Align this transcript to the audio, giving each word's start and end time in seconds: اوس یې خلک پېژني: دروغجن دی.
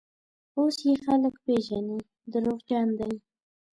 اوس 0.57 0.77
یې 0.87 0.93
خلک 1.05 1.33
پېژني: 1.45 1.99
دروغجن 2.31 2.87
دی. 2.99 3.13